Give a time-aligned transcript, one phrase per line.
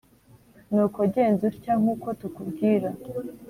[0.71, 2.89] Nuko genza utya nk uko tukubwira